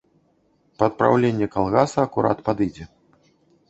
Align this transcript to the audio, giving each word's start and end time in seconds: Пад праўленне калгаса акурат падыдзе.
Пад 0.79 0.91
праўленне 1.03 1.51
калгаса 1.59 1.97
акурат 2.09 2.37
падыдзе. 2.53 2.93